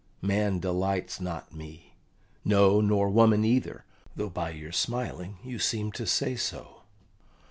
Man 0.23 0.57
delights 0.57 1.21
not 1.21 1.53
me 1.53 1.93
no, 2.43 2.81
nor 2.81 3.07
woman 3.11 3.45
either, 3.45 3.85
though 4.15 4.31
by 4.31 4.49
your 4.49 4.71
smiling 4.71 5.37
you 5.43 5.59
seem 5.59 5.91
to 5.91 6.07
say 6.07 6.35
so." 6.35 6.81